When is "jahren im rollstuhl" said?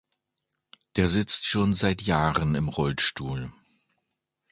2.01-3.53